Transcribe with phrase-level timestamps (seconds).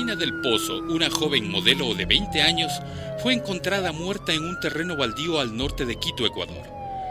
[0.00, 2.72] Catalina del Pozo, una joven modelo de 20 años,
[3.22, 6.62] fue encontrada muerta en un terreno baldío al norte de Quito, Ecuador.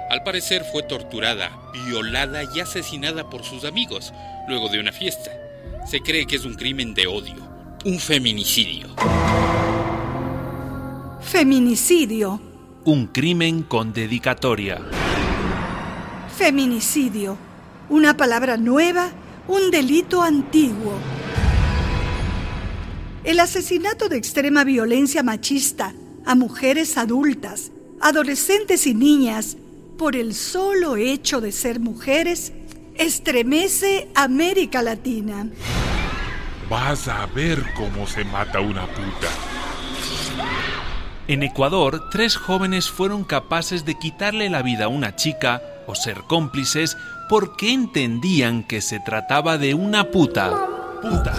[0.10, 1.52] Al parecer fue torturada,
[1.86, 4.12] violada y asesinada por sus amigos
[4.48, 5.30] luego de una fiesta.
[5.86, 7.36] Se cree que es un crimen de odio,
[7.86, 8.88] un feminicidio.
[11.22, 12.42] Feminicidio.
[12.86, 14.82] Un crimen con dedicatoria.
[16.36, 17.38] Feminicidio.
[17.88, 19.12] Una palabra nueva,
[19.48, 21.19] un delito antiguo.
[23.24, 25.94] El asesinato de extrema violencia machista
[26.26, 29.58] a mujeres adultas, adolescentes y niñas
[29.98, 32.54] por el solo hecho de ser mujeres
[32.96, 35.50] estremece América Latina.
[36.70, 39.28] Vas a ver cómo se mata una puta.
[41.28, 46.22] En Ecuador, tres jóvenes fueron capaces de quitarle la vida a una chica o ser
[46.28, 46.96] cómplices
[47.28, 50.79] porque entendían que se trataba de una puta.
[51.02, 51.34] Puta,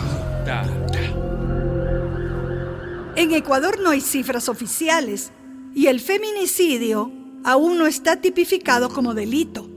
[3.16, 5.30] En Ecuador no hay cifras oficiales
[5.74, 7.12] y el feminicidio
[7.44, 9.68] aún no está tipificado como delito.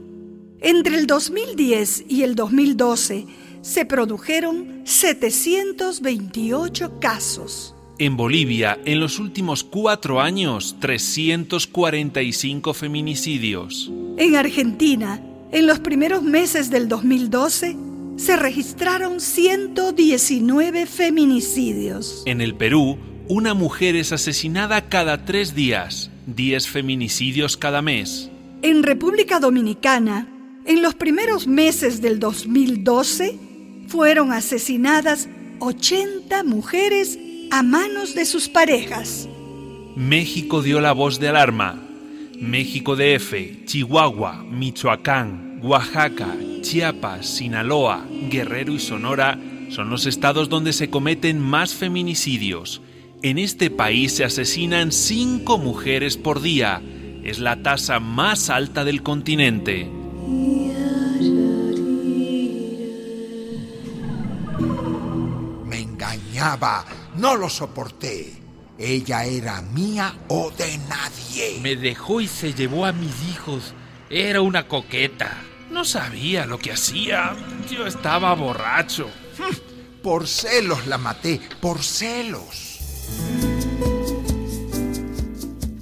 [0.60, 3.26] Entre el 2010 y el 2012
[3.60, 7.74] se produjeron 728 casos.
[7.98, 13.92] En Bolivia, en los últimos cuatro años, 345 feminicidios.
[14.16, 15.20] En Argentina,
[15.54, 17.76] en los primeros meses del 2012,
[18.16, 22.24] se registraron 119 feminicidios.
[22.26, 28.32] En el Perú, una mujer es asesinada cada tres días, 10 feminicidios cada mes.
[28.62, 30.26] En República Dominicana,
[30.64, 33.38] en los primeros meses del 2012,
[33.86, 35.28] fueron asesinadas
[35.60, 37.16] 80 mujeres
[37.52, 39.28] a manos de sus parejas.
[39.94, 41.80] México dio la voz de alarma.
[42.40, 49.38] México DF, Chihuahua, Michoacán, Oaxaca, Chiapas, Sinaloa, Guerrero y Sonora
[49.70, 52.82] son los estados donde se cometen más feminicidios.
[53.22, 56.82] En este país se asesinan cinco mujeres por día.
[57.24, 59.90] Es la tasa más alta del continente.
[65.64, 66.84] Me engañaba,
[67.16, 68.34] no lo soporté.
[68.78, 71.58] Ella era mía o de nadie.
[71.62, 73.72] Me dejó y se llevó a mis hijos.
[74.10, 75.34] Era una coqueta.
[75.74, 77.34] No sabía lo que hacía.
[77.68, 79.08] Yo estaba borracho.
[80.04, 82.78] Por celos la maté, por celos.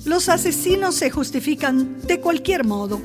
[0.07, 3.03] Los asesinos se justifican de cualquier modo.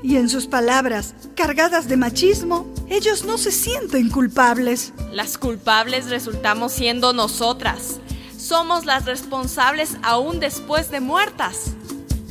[0.00, 4.92] Y en sus palabras, cargadas de machismo, ellos no se sienten culpables.
[5.10, 7.98] Las culpables resultamos siendo nosotras.
[8.38, 11.72] Somos las responsables aún después de muertas.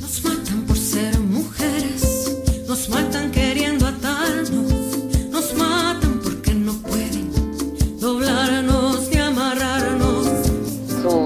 [0.00, 3.51] Nos matan por ser mujeres, nos matan queriendo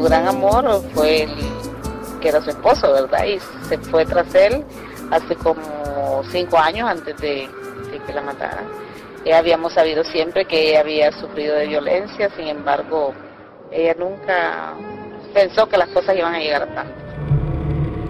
[0.06, 1.30] gran amor fue el
[2.20, 3.24] que era su esposo, ¿verdad?
[3.24, 4.64] Y se fue tras él
[5.10, 7.48] hace como cinco años antes de,
[8.06, 8.66] que la mataran.
[9.24, 13.12] Eh, habíamos sabido siempre que ella había sufrido de violencia, sin embargo,
[13.72, 14.74] ella nunca
[15.34, 16.94] pensó que las cosas iban a llegar a tanto.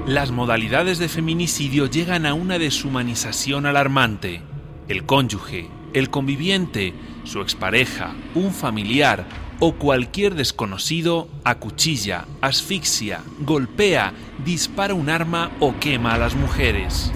[0.06, 4.42] Las modalidades de feminicidio llegan a una deshumanización alarmante.
[4.86, 9.24] El cónyuge, el conviviente, su expareja, un familiar
[9.60, 14.12] o cualquier desconocido acuchilla, asfixia, golpea,
[14.44, 17.10] dispara un arma o quema a las mujeres.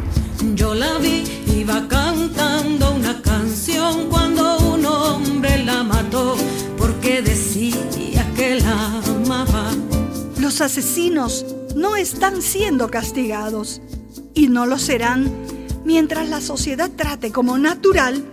[0.54, 1.24] Yo la vi,
[1.54, 6.36] iba cantando una canción cuando un hombre la mató
[6.78, 7.76] porque decía
[8.34, 9.70] que la amaba.
[10.38, 11.44] Los asesinos
[11.76, 13.82] no están siendo castigados
[14.34, 15.30] y no lo serán
[15.84, 18.24] mientras la sociedad trate como natural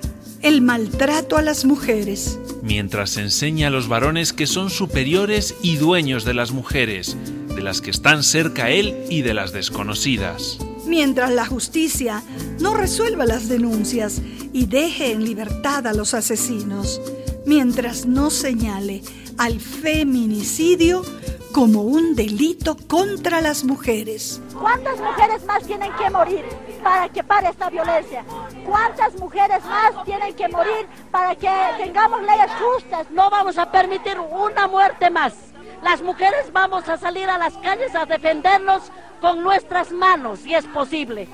[0.41, 2.39] el maltrato a las mujeres.
[2.61, 7.17] Mientras se enseña a los varones que son superiores y dueños de las mujeres,
[7.55, 10.59] de las que están cerca a él y de las desconocidas.
[10.85, 12.23] Mientras la justicia
[12.59, 14.21] no resuelva las denuncias
[14.53, 17.01] y deje en libertad a los asesinos.
[17.45, 19.01] Mientras no señale
[19.37, 21.03] al feminicidio
[21.51, 24.41] como un delito contra las mujeres.
[24.53, 26.45] ¿Cuántas mujeres más tienen que morir
[26.83, 28.23] para que pare esta violencia?
[28.67, 33.09] ¿Cuántas mujeres más tienen que morir para que tengamos leyes justas?
[33.11, 35.33] No vamos a permitir una muerte más.
[35.81, 38.91] Las mujeres vamos a salir a las calles a defendernos
[39.21, 41.29] con nuestras manos, si es posible.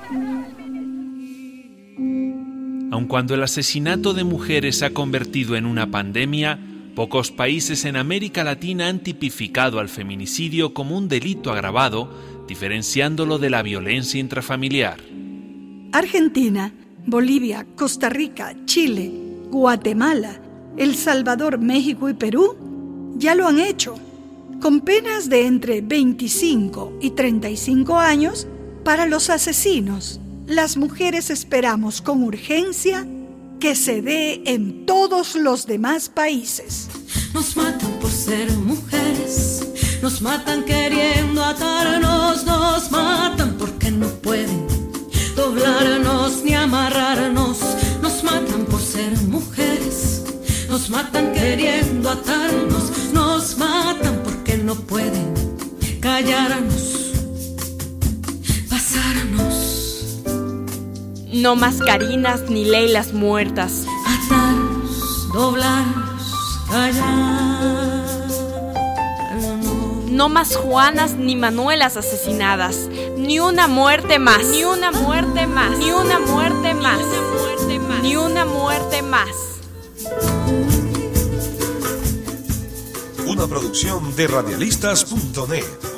[2.92, 6.60] Aun cuando el asesinato de mujeres se ha convertido en una pandemia,
[6.94, 12.08] Pocos países en América Latina han tipificado al feminicidio como un delito agravado,
[12.46, 15.00] diferenciándolo de la violencia intrafamiliar.
[15.92, 16.72] Argentina,
[17.06, 19.12] Bolivia, Costa Rica, Chile,
[19.50, 20.40] Guatemala,
[20.76, 22.56] El Salvador, México y Perú
[23.16, 23.94] ya lo han hecho,
[24.60, 28.46] con penas de entre 25 y 35 años
[28.84, 30.20] para los asesinos.
[30.46, 33.06] Las mujeres esperamos con urgencia
[33.60, 36.88] que se dé en todos los demás países.
[37.32, 39.68] Nos matan por ser mujeres,
[40.02, 44.64] nos matan queriendo atarnos, nos matan porque no pueden
[46.64, 47.58] amarrarnos,
[48.02, 50.24] nos matan por ser mujeres,
[50.68, 55.34] nos matan queriendo atarnos, nos matan porque no pueden
[56.00, 57.12] callarnos,
[58.68, 60.22] pasarnos.
[61.32, 63.84] No más Carinas ni Leilas muertas.
[64.06, 66.22] Atarnos, doblarnos,
[66.70, 67.43] callarnos.
[70.14, 72.88] No más Juanas ni Manuelas asesinadas.
[73.16, 74.44] Ni una muerte más.
[74.46, 75.76] Ni una muerte más.
[75.76, 77.00] Ni una muerte más.
[78.00, 79.28] Ni una muerte más.
[83.26, 85.93] Una producción de radialistas.net.